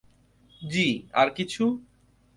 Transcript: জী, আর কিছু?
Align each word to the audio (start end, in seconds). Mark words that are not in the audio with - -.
জী, 0.61 0.87
আর 1.13 1.27
কিছু? 1.35 1.63